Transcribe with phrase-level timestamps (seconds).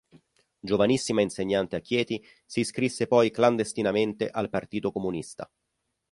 [0.59, 5.47] Giovanissima insegnante a Chieti, si iscrisse poi clandestinamente al Partito comunista.